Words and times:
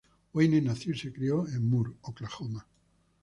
Wayne 0.33 0.59
nació 0.63 0.93
y 0.93 0.97
se 0.97 1.13
crio 1.13 1.47
en 1.47 1.69
Moore, 1.69 1.91
Oklahoma. 2.01 2.65